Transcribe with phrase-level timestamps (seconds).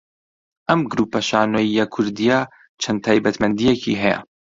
[0.69, 2.39] ئەم گروپە شانۆیییە کوردییە
[2.81, 4.19] چەند تایبەتمەندییەکی هەیە